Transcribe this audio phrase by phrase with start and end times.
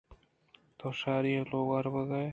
[0.77, 2.25] تو شاری ءِ لوگ ءَ روگ ءَ ئے۔